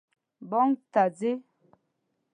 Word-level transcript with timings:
بانک 0.49 0.79
ته 0.93 1.03
ځئ؟ 1.17 1.33